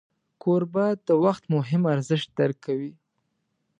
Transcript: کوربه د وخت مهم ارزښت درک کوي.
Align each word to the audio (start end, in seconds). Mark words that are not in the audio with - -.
کوربه 0.41 0.85
د 1.07 1.09
وخت 1.23 1.43
مهم 1.55 1.81
ارزښت 1.93 2.29
درک 2.39 2.57
کوي. 2.65 2.91